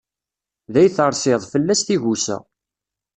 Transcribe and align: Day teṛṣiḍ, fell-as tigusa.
Day 0.73 0.87
teṛṣiḍ, 0.95 1.41
fell-as 1.51 1.81
tigusa. 1.87 2.37